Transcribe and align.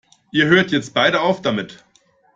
Ihr 0.31 0.47
hört 0.47 0.71
jetzt 0.71 0.95
beide 0.95 1.21
auf 1.21 1.43
damit! 1.43 1.85